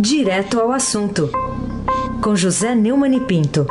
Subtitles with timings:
[0.00, 1.28] Direto ao assunto,
[2.22, 3.66] com José Neumann e Pinto.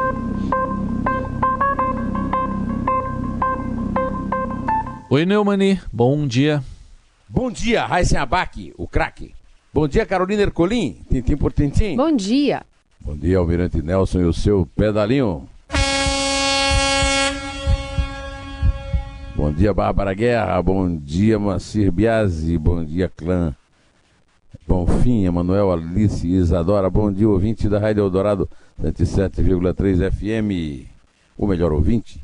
[5.10, 6.62] Oi, Neumani, bom dia.
[7.30, 9.34] Bom dia, Raíssen Abac, o craque.
[9.74, 11.96] Bom dia, Carolina Ercolim, tintim por tintim.
[11.96, 12.64] Bom dia.
[13.00, 15.48] Bom dia, Almirante Nelson e o seu pedalinho.
[19.34, 20.62] Bom dia, Bárbara Guerra.
[20.62, 22.58] Bom dia, Macir Biasi.
[22.58, 23.56] Bom dia, clã.
[24.68, 26.90] Bonfim, Emanuel, Alice Isadora.
[26.90, 28.50] Bom dia, ouvinte da Rádio Eldorado
[28.84, 30.90] 107,3 FM.
[31.38, 32.20] O melhor ouvinte.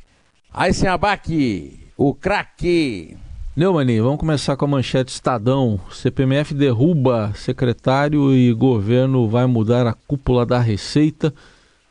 [0.54, 3.16] Aysen Abac, o craque.
[3.55, 5.80] Neumani, vamos começar com a manchete Estadão.
[5.90, 11.34] CPMF derruba secretário e governo vai mudar a cúpula da Receita.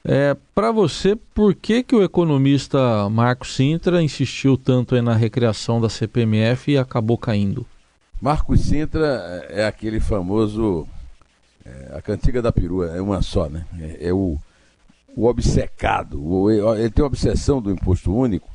[0.04, 5.88] É, Para você, por que, que o economista Marco Sintra insistiu tanto na recriação da
[5.88, 7.64] CPMF e acabou caindo?
[8.22, 10.86] Marco Sintra é aquele famoso.
[11.66, 13.66] É, a cantiga da perua, é uma só, né?
[13.80, 14.38] É, é o,
[15.16, 16.24] o obcecado.
[16.24, 18.48] O, ele tem obsessão do imposto único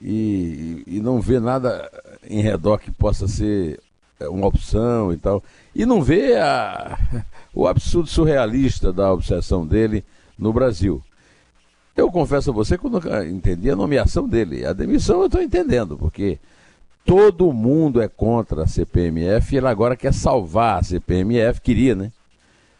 [0.00, 1.90] e, e não vê nada
[2.26, 3.78] em redor que possa ser
[4.18, 5.44] é, uma opção e tal.
[5.74, 6.98] E não vê a,
[7.52, 10.06] o absurdo surrealista da obsessão dele
[10.38, 11.02] no Brasil.
[11.94, 14.64] Eu confesso a você que eu nunca entendi a nomeação dele.
[14.64, 16.38] A demissão eu estou entendendo, porque
[17.06, 22.12] todo mundo é contra a CPMF e ele agora quer salvar a CPMF, queria, né?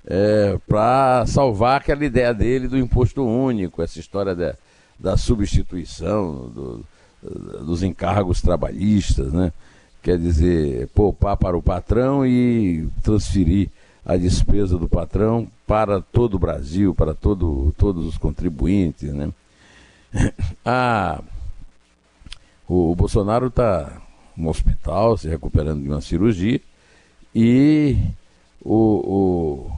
[0.05, 4.55] É, para salvar aquela ideia dele do imposto único, essa história da,
[4.99, 6.85] da substituição do,
[7.65, 9.53] dos encargos trabalhistas, né?
[10.03, 13.69] Quer dizer, poupar para o patrão e transferir
[14.05, 19.13] a despesa do patrão para todo o Brasil, para todo, todos os contribuintes.
[19.13, 19.31] Né?
[20.65, 21.21] Ah,
[22.69, 24.01] o, o Bolsonaro está
[24.37, 26.61] no hospital, se recuperando de uma cirurgia,
[27.35, 27.97] e
[28.63, 29.71] o,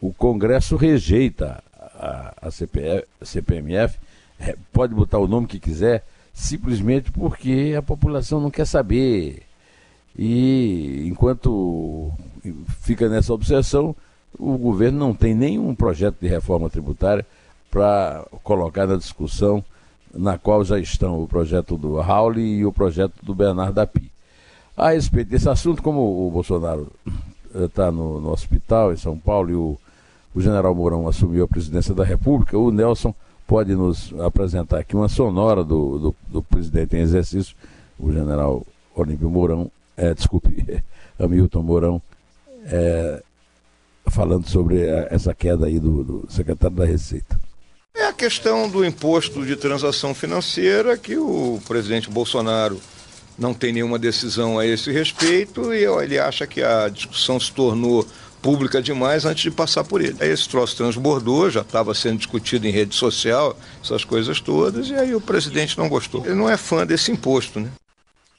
[0.00, 3.98] o, o Congresso rejeita a, a, CPF, a CPMF,
[4.72, 9.42] pode botar o nome que quiser, simplesmente porque a população não quer saber.
[10.16, 12.10] E enquanto
[12.80, 13.94] fica nessa obsessão,
[14.38, 17.26] o governo não tem nenhum projeto de reforma tributária
[17.70, 19.64] para colocar na discussão,
[20.14, 24.10] na qual já estão o projeto do Raul e o projeto do Bernardo Api.
[24.76, 26.90] A respeito desse assunto, como o Bolsonaro
[27.54, 29.78] está eh, no, no, hospital em São Paulo e o,
[30.34, 33.14] o general Mourão assumiu a presidência da República, o Nelson
[33.46, 37.56] pode nos apresentar aqui uma sonora do, do, do presidente em exercício,
[37.98, 40.82] o general Olímpio Mourão, é, desculpe,
[41.18, 42.02] Hamilton Mourão,
[42.66, 43.22] é,
[44.06, 47.39] falando sobre essa queda aí do, do secretário da Receita.
[48.20, 52.78] Questão do imposto de transação financeira que o presidente Bolsonaro
[53.38, 58.06] não tem nenhuma decisão a esse respeito e ele acha que a discussão se tornou
[58.42, 60.18] pública demais antes de passar por ele.
[60.20, 64.94] Aí esse troço transbordou, já estava sendo discutido em rede social, essas coisas todas, e
[64.94, 66.22] aí o presidente não gostou.
[66.26, 67.70] Ele não é fã desse imposto, né?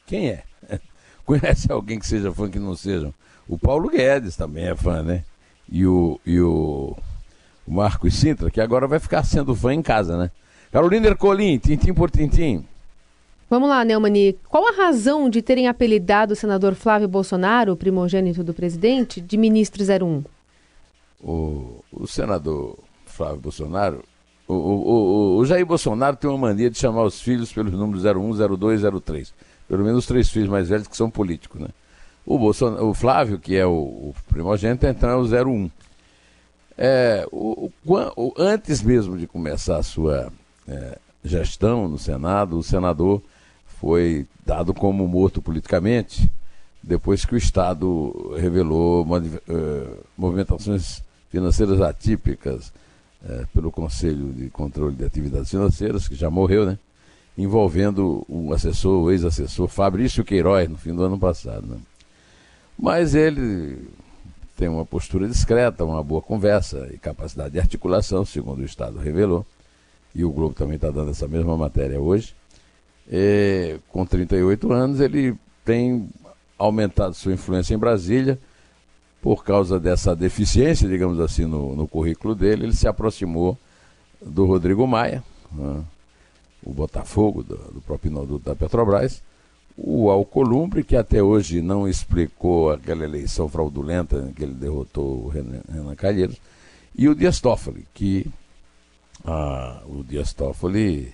[0.05, 0.43] Quem é?
[1.25, 3.11] Conhece alguém que seja fã que não seja?
[3.47, 5.23] O Paulo Guedes também é fã, né?
[5.67, 6.95] E o, e o,
[7.67, 10.31] o Marcos Sintra, que agora vai ficar sendo fã em casa, né?
[10.71, 12.65] Carolina Ercolim, tintim por tintim.
[13.49, 14.37] Vamos lá, Neumani.
[14.47, 19.83] Qual a razão de terem apelidado o senador Flávio Bolsonaro, primogênito do presidente, de ministro
[19.83, 20.23] 01?
[21.21, 24.03] O, o senador Flávio Bolsonaro,
[24.47, 28.55] o, o, o, Jair Bolsonaro tem uma mania de chamar os filhos pelos números 01,
[28.57, 29.33] 02, 03.
[29.67, 31.67] Pelo menos os três filhos mais velhos que são políticos, né?
[32.25, 35.69] O, Bolsonaro, o Flávio, que é o, o primogênito, então é o 01.
[36.83, 40.33] É, o, o, antes mesmo de começar a sua
[40.67, 43.21] é, gestão no Senado, o senador
[43.79, 46.27] foi dado como morto politicamente
[46.81, 52.73] depois que o Estado revelou uh, movimentações financeiras atípicas
[53.23, 56.79] uh, pelo Conselho de Controle de Atividades Financeiras, que já morreu, né?
[57.37, 61.67] envolvendo o assessor, o ex-assessor Fabrício Queiroz, no fim do ano passado.
[61.67, 61.77] Né?
[62.75, 63.87] Mas ele
[64.61, 69.43] tem uma postura discreta, uma boa conversa e capacidade de articulação, segundo o Estado revelou.
[70.13, 72.35] E o Globo também está dando essa mesma matéria hoje.
[73.11, 75.35] E, com 38 anos, ele
[75.65, 76.07] tem
[76.59, 78.37] aumentado sua influência em Brasília
[79.19, 82.65] por causa dessa deficiência, digamos assim, no, no currículo dele.
[82.65, 83.57] Ele se aproximou
[84.21, 85.83] do Rodrigo Maia, né,
[86.63, 89.23] o Botafogo, do, do próprio produto da Petrobras,
[89.83, 95.27] o Alcolumbre, que até hoje não explicou aquela eleição fraudulenta em que ele derrotou o
[95.27, 96.37] Renan, Calheiros,
[96.95, 98.27] e o Dias Toffoli, que
[99.25, 101.13] ah, o Dias Toffoli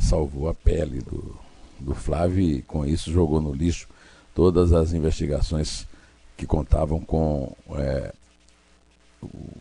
[0.00, 1.36] salvou a pele do,
[1.78, 3.86] do Flávio e com isso jogou no lixo
[4.34, 5.86] todas as investigações
[6.36, 8.12] que contavam com é,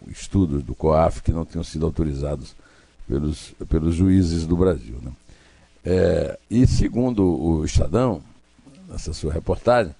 [0.07, 2.55] estudos do COAF que não tinham sido autorizados
[3.07, 4.97] pelos, pelos juízes do Brasil.
[5.01, 5.11] Né?
[5.85, 8.21] É, e segundo o Estadão,
[8.87, 9.93] nessa sua reportagem,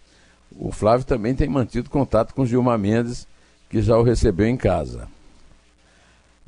[0.56, 3.28] o Flávio também tem mantido contato com Gilmar Mendes,
[3.70, 5.08] que já o recebeu em casa.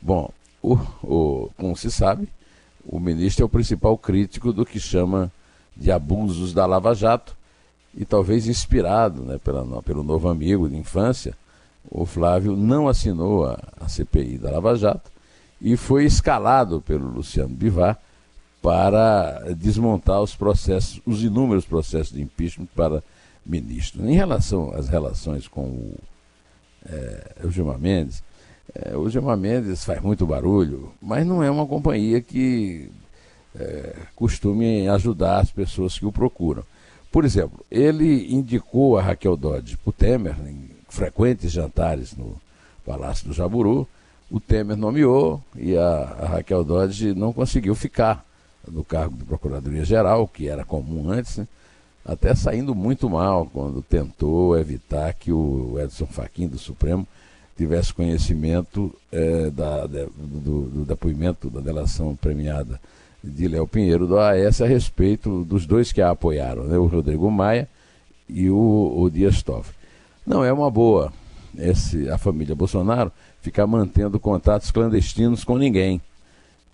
[0.01, 2.29] Bom, o, o, como se sabe,
[2.85, 5.31] o ministro é o principal crítico do que chama
[5.75, 7.35] de abusos da Lava Jato
[7.95, 11.35] e talvez inspirado né, pela, pelo novo amigo de infância,
[11.89, 15.11] o Flávio não assinou a, a CPI da Lava Jato
[15.59, 17.97] e foi escalado pelo Luciano Bivar
[18.65, 23.03] para desmontar os processos, os inúmeros processos de impeachment para
[23.45, 24.03] ministro.
[24.09, 25.95] Em relação às relações com o,
[26.83, 28.23] é, o Gilmar Mendes,
[28.73, 32.89] é, o Gilmar Mendes faz muito barulho, mas não é uma companhia que
[33.55, 36.63] é, costume ajudar as pessoas que o procuram.
[37.11, 42.35] Por exemplo, ele indicou a Raquel Dodge para o Temer, em frequentes jantares no
[42.83, 43.87] Palácio do Jaburu.
[44.31, 48.24] O Temer nomeou e a, a Raquel Dodge não conseguiu ficar
[48.71, 51.47] no cargo de Procuradoria-Geral, que era comum antes, né?
[52.05, 57.07] até saindo muito mal quando tentou evitar que o Edson Fachin do Supremo
[57.57, 62.79] tivesse conhecimento é, da, de, do, do, depoimento da delação premiada
[63.23, 67.31] de Léo Pinheiro do AES a respeito dos dois que a apoiaram, né, o Rodrigo
[67.31, 67.67] Maia
[68.29, 69.75] e o, o Dias Toffoli.
[70.27, 71.11] Não é uma boa
[71.57, 76.01] esse, a família Bolsonaro ficar mantendo contatos clandestinos com ninguém.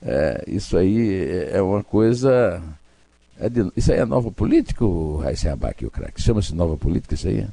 [0.01, 2.61] É, isso aí é uma coisa
[3.41, 6.21] é de, isso aí é nova política, o Raíssa Abac e o craque?
[6.21, 7.47] Chama-se nova política isso aí?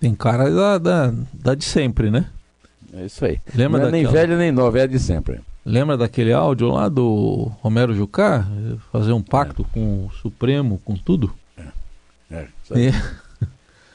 [0.00, 2.30] Tem cara da, da, da, de sempre, né?
[2.94, 3.38] É isso aí.
[3.54, 4.02] Lembra Não é daquela...
[4.02, 5.42] nem velha nem nova, é de sempre.
[5.62, 8.46] Lembra daquele áudio lá do Romero Jucá?
[8.90, 9.74] Fazer um pacto é.
[9.74, 11.34] com o Supremo, com tudo?
[11.58, 11.64] É,
[12.30, 12.86] é isso aí.
[12.88, 12.92] É.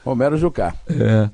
[0.04, 0.76] Romero Jucá.
[0.88, 1.28] É.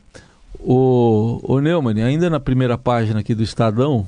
[0.59, 4.07] O, o Neumann, ainda na primeira página aqui do Estadão,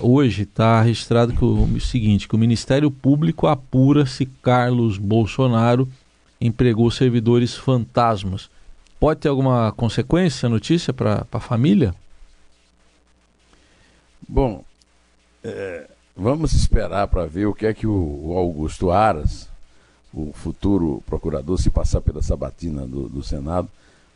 [0.00, 5.88] hoje está registrado que o, o seguinte, que o Ministério Público apura se Carlos Bolsonaro
[6.40, 8.50] empregou servidores fantasmas.
[8.98, 11.94] Pode ter alguma consequência notícia para a família?
[14.28, 14.64] Bom,
[15.42, 19.48] é, vamos esperar para ver o que é que o, o, Augusto Aras,
[20.12, 23.68] o futuro procurador, se passar pela sabatina do, do Senado,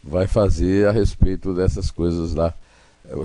[0.03, 2.53] vai fazer a respeito dessas coisas lá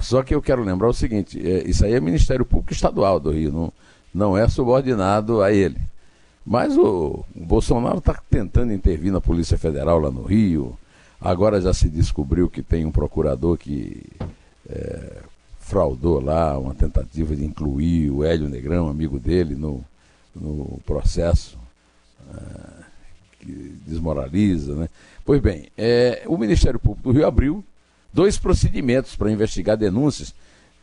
[0.01, 3.31] só que eu quero lembrar o seguinte: é, isso aí é Ministério Público Estadual do
[3.31, 3.73] Rio, não,
[4.13, 5.79] não é subordinado a ele.
[6.45, 10.77] Mas o, o Bolsonaro está tentando intervir na Polícia Federal lá no Rio.
[11.21, 14.03] Agora já se descobriu que tem um procurador que
[14.69, 15.17] é,
[15.59, 19.83] fraudou lá uma tentativa de incluir o Hélio Negrão, amigo dele, no,
[20.35, 21.59] no processo
[22.33, 22.83] é,
[23.39, 24.75] que desmoraliza.
[24.75, 24.89] Né?
[25.23, 27.63] Pois bem, é, o Ministério Público do Rio abriu
[28.13, 30.33] dois procedimentos para investigar denúncias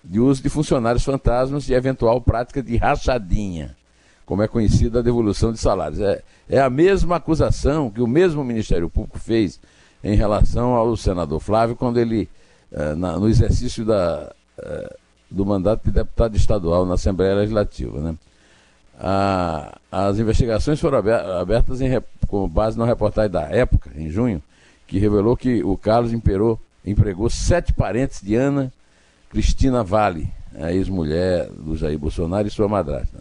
[0.03, 3.77] de uso de funcionários fantasmas e eventual prática de rachadinha,
[4.25, 6.01] como é conhecida a devolução de salários.
[6.01, 9.61] É, é a mesma acusação que o mesmo Ministério Público fez
[10.03, 12.29] em relação ao senador Flávio quando ele,
[12.71, 14.97] eh, na, no exercício da, eh,
[15.29, 17.99] do mandato de deputado estadual na Assembleia Legislativa.
[18.01, 18.17] Né?
[18.99, 20.99] A, as investigações foram
[21.41, 21.91] abertas em,
[22.29, 24.41] com base na reportagem da época, em junho,
[24.87, 28.73] que revelou que o Carlos imperou empregou sete parentes de Ana
[29.29, 33.19] Cristina Vale, a ex-mulher do Jair Bolsonaro e sua madrasta.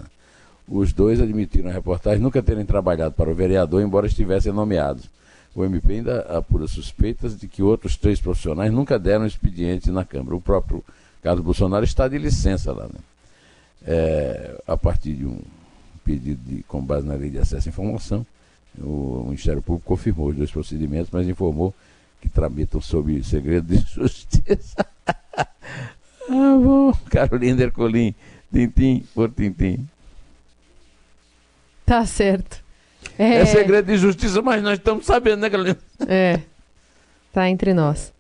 [0.68, 5.10] Os dois admitiram na reportagem nunca terem trabalhado para o vereador, embora estivessem nomeados.
[5.54, 10.36] O MP ainda apura suspeitas de que outros três profissionais nunca deram expediente na Câmara.
[10.36, 10.84] O próprio
[11.24, 12.84] Carlos Bolsonaro está de licença lá.
[12.86, 13.00] Né?
[13.88, 15.40] É, a partir de um
[16.04, 18.26] pedido de, com base na lei de acesso à informação,
[18.78, 21.74] o Ministério Público confirmou os dois procedimentos, mas informou
[22.26, 24.86] que tramitam sob segredo de justiça.
[25.38, 25.46] ah,
[26.30, 26.94] bom.
[27.10, 28.14] Carolina Ercolim,
[28.52, 29.88] tintim por tintim.
[31.86, 32.64] Tá certo.
[33.18, 33.36] É...
[33.36, 35.78] é segredo de justiça, mas nós estamos sabendo, né, Carolina?
[36.08, 36.40] É.
[37.32, 38.14] Tá entre nós.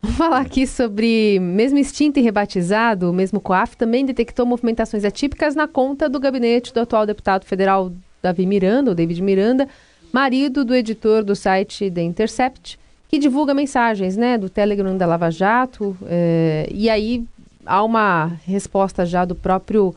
[0.00, 5.56] Vamos falar aqui sobre, mesmo extinto e rebatizado, o mesmo COAF também detectou movimentações atípicas
[5.56, 7.92] na conta do gabinete do atual deputado federal
[8.22, 9.68] Davi Miranda, ou David Miranda,
[10.12, 15.30] marido do editor do site The Intercept, que divulga mensagens né, do Telegram da Lava
[15.30, 17.24] Jato, é, e aí
[17.64, 19.94] há uma resposta já do próprio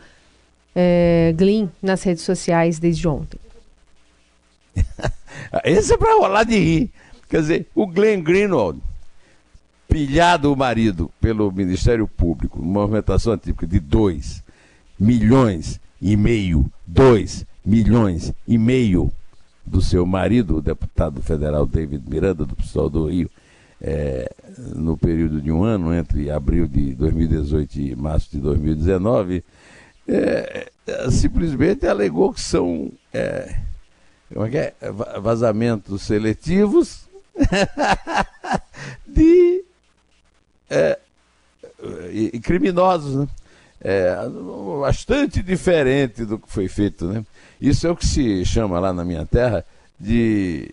[0.74, 3.40] é, Glyn nas redes sociais desde ontem.
[5.66, 6.92] Esse é para rolar de rir.
[7.30, 8.80] Quer dizer, o Glenn Greenwald,
[9.88, 14.42] pilhado o marido pelo Ministério Público, uma movimentação típica de 2
[14.98, 19.12] milhões e meio, 2 milhões e meio
[19.72, 23.30] do seu marido, o deputado federal David Miranda, do pessoal do Rio,
[23.82, 24.30] é,
[24.76, 29.42] no período de um ano, entre abril de 2018 e março de 2019,
[30.08, 30.70] é,
[31.10, 33.56] simplesmente alegou que são é,
[34.30, 34.92] é é?
[35.22, 37.06] vazamentos seletivos
[39.08, 39.64] de
[40.70, 41.00] é,
[42.44, 43.28] criminosos, né?
[43.84, 44.16] É,
[44.80, 47.26] bastante diferente do que foi feito, né?
[47.60, 49.66] Isso é o que se chama lá na minha terra
[50.00, 50.72] de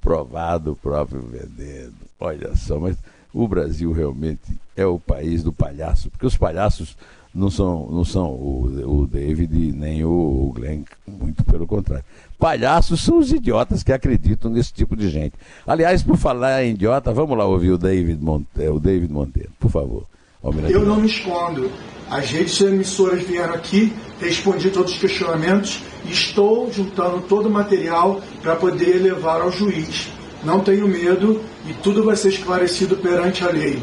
[0.00, 1.92] provado o próprio veneno.
[2.18, 2.96] Olha só, mas
[3.32, 4.40] o Brasil realmente
[4.76, 6.96] é o país do palhaço, porque os palhaços
[7.34, 12.04] não são, não são o, o David nem o Glenn, muito pelo contrário.
[12.38, 15.34] Palhaços são os idiotas que acreditam nesse tipo de gente.
[15.66, 19.70] Aliás, por falar em idiota, vamos lá ouvir o David, Monte, o David Monteiro, por
[19.70, 20.06] favor.
[20.42, 21.70] Eu não me escondo.
[22.10, 28.20] As redes emissoras vieram aqui, respondi todos os questionamentos e estou juntando todo o material
[28.42, 30.08] para poder levar ao juiz.
[30.42, 33.80] Não tenho medo e tudo vai ser esclarecido perante a lei.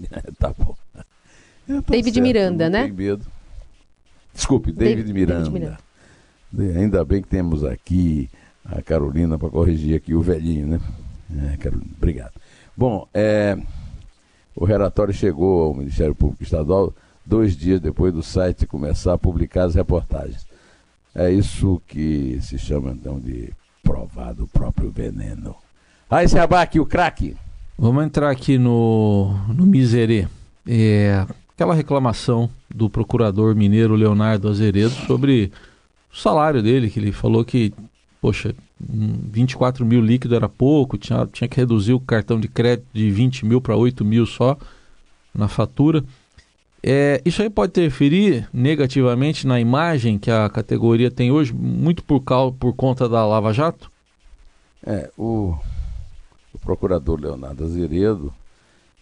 [0.38, 0.74] tá bom.
[0.94, 1.04] Tá
[1.88, 2.88] David certo, Miranda, né?
[2.88, 3.24] Medo.
[4.34, 5.50] Desculpe, David, David, Miranda.
[5.50, 5.78] David
[6.52, 6.78] Miranda.
[6.80, 8.28] Ainda bem que temos aqui
[8.64, 10.80] a Carolina para corrigir aqui o velhinho, né?
[11.52, 12.32] É, Carolina, obrigado.
[12.76, 13.56] Bom, é,
[14.54, 16.92] o relatório chegou ao Ministério Público Estadual
[17.24, 20.46] dois dias depois do site começar a publicar as reportagens.
[21.14, 25.54] É isso que se chama então de provado o próprio veneno.
[26.10, 27.36] Aí, se aqui o craque.
[27.78, 30.26] Vamos entrar aqui no, no miserê.
[30.66, 35.50] É, aquela reclamação do procurador mineiro Leonardo Azeredo sobre
[36.12, 37.72] o salário dele, que ele falou que,
[38.20, 38.54] poxa,
[38.88, 43.46] 24 mil líquido era pouco, tinha, tinha que reduzir o cartão de crédito de 20
[43.46, 44.56] mil para 8 mil só
[45.34, 46.04] na fatura.
[46.82, 52.20] É, isso aí pode interferir negativamente na imagem que a categoria tem hoje, muito por,
[52.20, 53.90] causa, por conta da Lava Jato?
[54.84, 55.56] É, o,
[56.52, 58.34] o procurador Leonardo Azeredo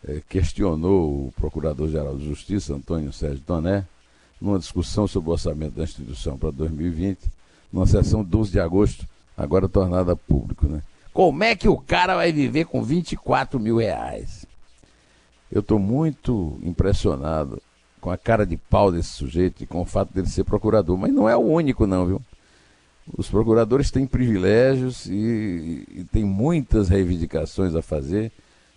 [0.06, 3.86] é, questionou o Procurador-Geral de Justiça, Antônio Sérgio Toné,
[4.38, 7.18] numa discussão sobre o orçamento da instituição para 2020,
[7.72, 9.06] numa sessão 12 de agosto
[9.40, 10.82] agora tornada público, né?
[11.12, 14.46] Como é que o cara vai viver com 24 mil reais?
[15.50, 17.60] Eu estou muito impressionado
[18.00, 20.96] com a cara de pau desse sujeito e com o fato dele ser procurador.
[20.96, 22.22] Mas não é o único, não, viu?
[23.16, 28.30] Os procuradores têm privilégios e, e têm muitas reivindicações a fazer,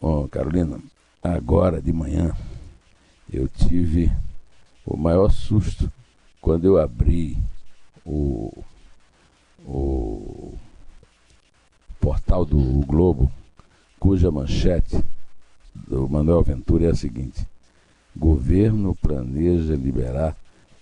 [0.00, 0.78] Bom, oh, Carolina,
[1.20, 2.30] agora de manhã
[3.32, 4.08] eu tive
[4.86, 5.90] o maior susto
[6.40, 7.36] quando eu abri
[8.06, 8.56] o,
[9.66, 10.07] o
[12.28, 13.30] portal do Globo,
[13.98, 15.02] cuja manchete
[15.74, 17.46] do Manuel Ventura é a seguinte:
[18.14, 20.36] Governo planeja liberar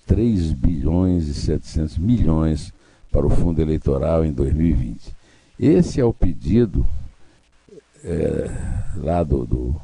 [0.07, 2.73] 3 bilhões e 700 milhões
[3.13, 5.15] para o fundo eleitoral em 2020.
[5.59, 6.85] Esse é o pedido
[8.03, 8.51] é,
[8.97, 9.81] lá do, do,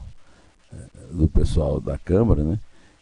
[1.13, 2.59] do, pessoal da Câmara, né?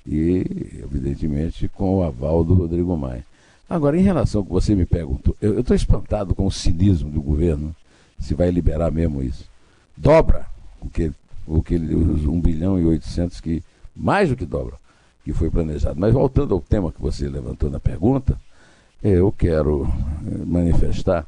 [0.06, 3.24] E, evidentemente, com o aval do Rodrigo Maia.
[3.68, 7.22] Agora, em relação ao que você me perguntou, eu estou espantado com o cinismo do
[7.22, 7.74] governo,
[8.20, 9.48] se vai liberar mesmo isso.
[9.96, 10.46] Dobra
[10.80, 11.12] o que,
[11.46, 13.62] o que os 1 bilhão e 800 que,
[13.94, 14.76] mais do que dobra,
[15.24, 15.98] que foi planejado.
[15.98, 18.38] Mas voltando ao tema que você levantou na pergunta,
[19.02, 19.88] eu quero
[20.26, 21.26] eh, manifestar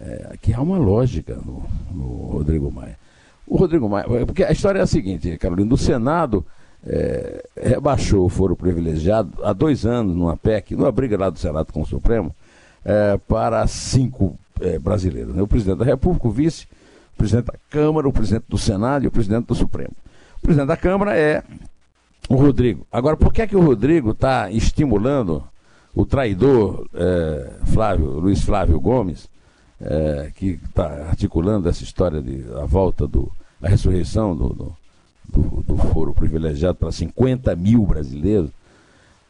[0.00, 2.98] é, que há uma lógica no, no, Rodrigo Maia.
[3.46, 6.44] O Rodrigo Maia, porque a história é a seguinte, Carolina, o Senado
[6.84, 11.72] é, rebaixou o foro privilegiado há dois anos numa PEC, numa briga lá do Senado
[11.72, 12.34] com o Supremo,
[12.84, 14.78] é, para cinco é.
[14.78, 15.42] Né?
[15.42, 16.66] O presidente da República, o vice,
[17.14, 19.92] o presidente da Câmara, o presidente do Senado e o presidente do Supremo.
[20.38, 21.42] O presidente da Câmara é
[22.28, 22.86] o Rodrigo.
[22.90, 25.42] Agora, por que é que o Rodrigo está estimulando
[25.94, 29.28] o traidor é, Flávio, Luiz Flávio Gomes,
[29.80, 33.30] é, que está articulando essa história de a volta do
[33.60, 34.76] a ressurreição do, do,
[35.28, 38.50] do, do foro privilegiado para 50 mil brasileiros,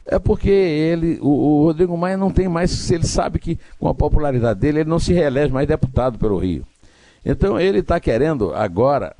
[0.06, 3.94] é porque ele, o, o, Rodrigo Maia não tem mais, ele sabe que com a
[3.94, 6.66] popularidade dele, ele não se reelege mais deputado pelo Rio.
[7.24, 9.14] Então ele está querendo agora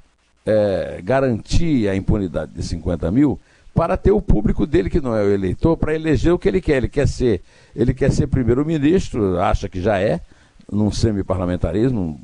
[0.44, 3.38] é, garantir a impunidade de 50 mil
[3.74, 6.60] para ter o público dele, que não é o eleitor, para eleger o que ele
[6.60, 6.76] quer.
[6.78, 7.40] Ele quer ser,
[7.74, 10.20] ele quer ser primeiro-ministro, acha que já é,
[10.70, 12.20] num semi-parlamentarismo,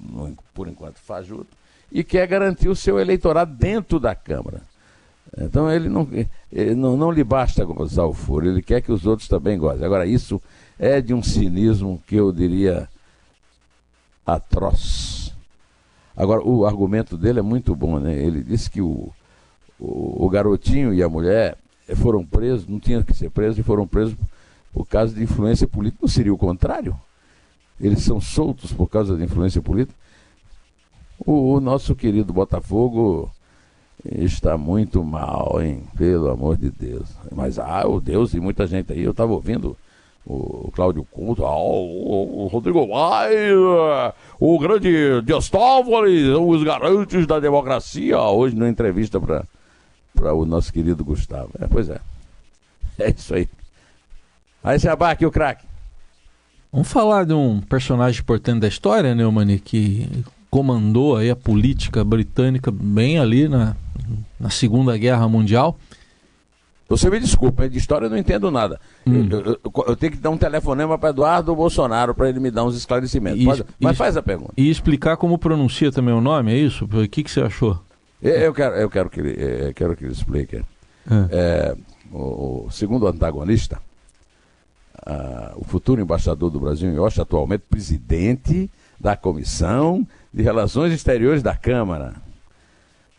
[0.52, 1.56] por enquanto fajuto,
[1.90, 4.62] e quer garantir o seu eleitorado dentro da Câmara.
[5.36, 6.08] Então ele não,
[6.50, 9.84] ele não, não lhe basta gozar o foro, ele quer que os outros também gozem.
[9.84, 10.40] Agora, isso
[10.78, 12.88] é de um cinismo que eu diria
[14.24, 15.34] atroz.
[16.16, 18.14] Agora, o argumento dele é muito bom, né?
[18.14, 19.12] Ele disse que o,
[19.78, 21.56] o, o garotinho e a mulher
[21.96, 24.16] foram presos, não tinham que ser presos, e foram presos
[24.72, 26.00] por causa de influência política.
[26.02, 26.98] Não seria o contrário?
[27.80, 29.96] Eles são soltos por causa de influência política?
[31.24, 33.30] O, o nosso querido Botafogo
[34.04, 35.82] está muito mal, hein?
[35.96, 37.08] Pelo amor de Deus.
[37.32, 39.02] Mas, ah, o Deus e muita gente aí.
[39.02, 39.76] Eu estava ouvindo
[40.26, 48.54] o Cláudio Couto, ah, o, Rodrigo Maia, o grande Dias os garantes da democracia, hoje
[48.54, 51.50] numa entrevista para o nosso querido Gustavo.
[51.58, 52.00] É, pois é.
[52.98, 53.48] É isso aí.
[54.62, 55.64] Aí se aqui o craque.
[56.72, 60.06] Vamos falar de um personagem importante da história, Neumani, que
[60.50, 63.76] comandou aí a política britânica bem ali na,
[64.38, 65.78] na Segunda Guerra Mundial.
[66.88, 68.80] Você me desculpa, de história eu não entendo nada.
[69.06, 69.28] Hum.
[69.30, 72.64] Eu, eu, eu, tenho que dar um telefonema para Eduardo Bolsonaro para ele me dar
[72.64, 73.42] uns esclarecimentos.
[73.42, 74.54] E, Pode, mas faz a pergunta.
[74.56, 76.86] E explicar como pronuncia também o nome, é isso?
[76.86, 77.78] O que, que você achou?
[78.22, 80.56] Eu quero, eu quero, que, ele, eu quero que ele explique.
[80.56, 80.64] É.
[81.30, 81.76] É,
[82.10, 83.78] o, o, segundo antagonista,
[85.56, 90.06] o futuro embaixador do Brasil em Washington, atualmente presidente da Comissão
[90.38, 92.14] de Relações Exteriores da Câmara,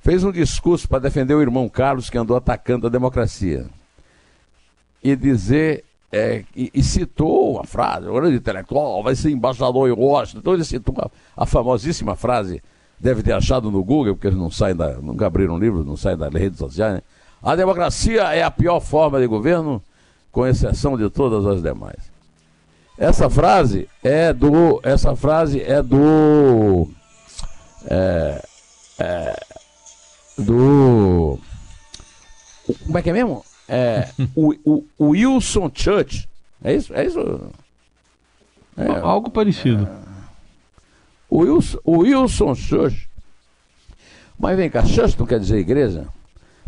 [0.01, 3.65] fez um discurso para defender o irmão Carlos que andou atacando a democracia.
[5.03, 9.91] E dizer, é, e, e, citou a frase, o grande intelectual, vai ser embaixador em
[9.91, 10.39] Washington.
[10.39, 12.63] Então ele citou a, a, famosíssima frase,
[12.97, 16.15] deve ter achado no Google, porque eles não saem da, nunca abriram livros, não saem
[16.15, 16.93] das redes sociais.
[16.93, 17.01] Né?
[17.43, 19.84] A democracia é a pior forma de governo,
[20.32, 22.10] com exceção de todas as demais.
[22.97, 24.79] Essa frase é do.
[24.84, 26.89] Essa frase é do.
[27.86, 28.46] É,
[29.00, 29.39] é,
[30.38, 31.39] do.
[32.86, 33.44] Como é que é mesmo?
[33.68, 36.28] É, o, o, o, Wilson Church.
[36.63, 36.94] É isso?
[36.94, 37.52] É isso?
[38.76, 39.88] É, Algo parecido.
[41.30, 43.08] O, Wilson, o Wilson Church.
[44.38, 46.08] Mas vem cá, Church não quer dizer igreja?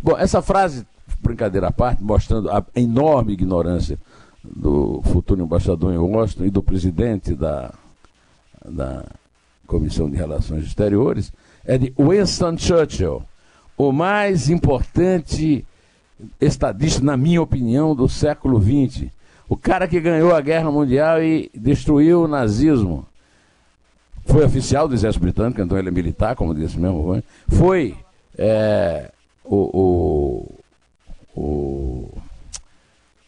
[0.00, 0.86] Bom, essa frase,
[1.20, 3.98] brincadeira à parte, mostrando a enorme ignorância
[4.44, 7.72] do futuro embaixador em Washington e do presidente da,
[8.64, 9.04] da
[9.72, 11.32] Comissão de Relações Exteriores,
[11.64, 13.22] é de Winston Churchill
[13.74, 15.64] o mais importante
[16.38, 19.06] estadista, na minha opinião, do século XX.
[19.48, 23.06] O cara que ganhou a Guerra Mundial e destruiu o nazismo.
[24.26, 27.22] Foi oficial do Exército Britânico, então ele é militar, como disse mesmo.
[27.48, 27.96] Foi
[28.36, 29.10] é,
[29.42, 29.56] o,
[31.34, 32.18] o, o,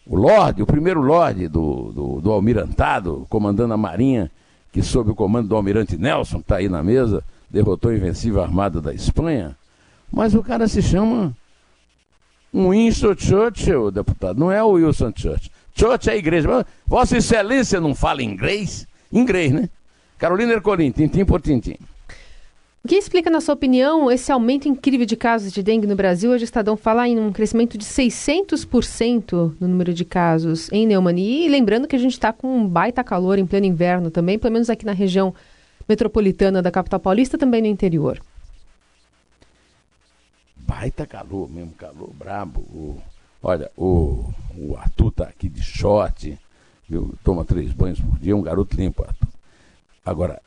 [0.06, 4.30] o Lorde, o primeiro Lorde do, do, do Almirantado, comandando a Marinha,
[4.74, 8.42] que sob o comando do Almirante Nelson, que está aí na mesa, derrotou a invencível
[8.42, 9.56] armada da Espanha.
[10.12, 11.32] Mas o cara se chama
[12.52, 14.36] Winston Churchill, deputado.
[14.36, 15.52] Não é o Wilson Churchill.
[15.76, 16.66] Church é a igreja.
[16.84, 18.84] Vossa Excelência não fala inglês?
[19.12, 19.70] Inglês, né?
[20.18, 21.76] Carolina Ercolim, tintim por tintim.
[22.84, 26.30] O que explica, na sua opinião, esse aumento incrível de casos de dengue no Brasil?
[26.30, 31.46] Hoje o Estadão fala em um crescimento de 600% no número de casos em Neumani.
[31.46, 34.52] E lembrando que a gente está com um baita calor em pleno inverno também, pelo
[34.52, 35.34] menos aqui na região
[35.88, 38.20] metropolitana da capital paulista, também no interior.
[40.58, 42.60] baita calor mesmo, calor brabo.
[42.60, 43.00] O,
[43.42, 46.38] olha, o, o Arthur tá aqui de short,
[46.86, 47.14] viu?
[47.24, 49.28] toma três banhos por dia, um garoto limpo, Arthur.
[50.04, 50.42] Agora,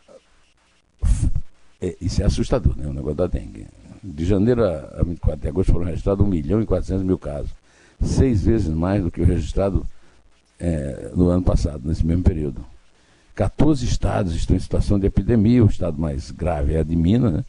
[1.81, 2.87] é, isso é assustador, né?
[2.87, 3.67] O negócio da dengue.
[4.03, 7.51] De janeiro a, a 24 de agosto foram registrados 1 milhão e 400 mil casos.
[8.01, 9.85] Seis vezes mais do que o registrado
[10.59, 12.63] é, no ano passado, nesse mesmo período.
[13.35, 17.33] 14 estados estão em situação de epidemia, o estado mais grave é a de Minas,
[17.33, 17.45] né?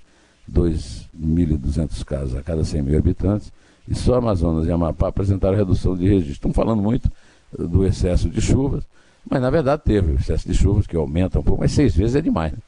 [0.50, 3.52] 2.200 casos a cada 100 mil habitantes,
[3.86, 6.32] e só Amazonas e Amapá apresentaram redução de registro.
[6.32, 7.10] Estão falando muito
[7.58, 8.84] do excesso de chuvas,
[9.28, 12.16] mas na verdade teve o excesso de chuvas que aumenta um pouco, mas seis vezes
[12.16, 12.52] é demais.
[12.52, 12.58] Né?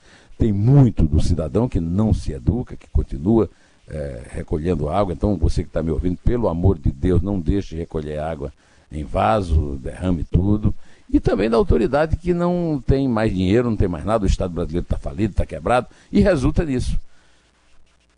[0.40, 3.50] Tem muito do cidadão que não se educa, que continua
[3.87, 5.12] é, recolhendo água.
[5.12, 8.50] Então, você que está me ouvindo, pelo amor de Deus, não deixe recolher água
[8.90, 10.74] em vaso, derrame tudo.
[11.11, 14.55] E também da autoridade que não tem mais dinheiro, não tem mais nada, o Estado
[14.55, 16.98] brasileiro está falido, está quebrado, e resulta nisso.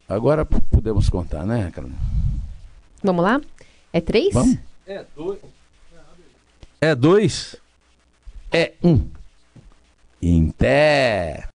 [0.09, 1.99] Agora podemos contar, né, Carolina?
[3.03, 3.41] Vamos lá?
[3.93, 4.33] É três?
[4.33, 4.59] Vamos?
[4.87, 5.39] É dois.
[6.81, 7.57] É dois?
[8.53, 9.09] É um.
[10.23, 11.49] Em pé.